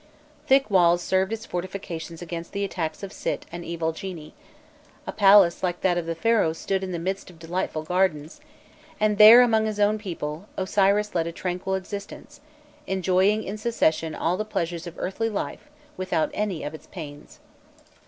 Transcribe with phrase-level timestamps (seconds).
[0.47, 4.33] Thick walls served as fortifications against the attacks of Sit and evil genii;
[5.05, 8.41] a palace like that of the Pharaohs stood in the midst of delightful gardens;
[8.99, 12.41] and there, among his own people, Osiris led a tranquil existence,
[12.87, 17.39] enjoying in succession all the pleasures of earthly life without any of its pains.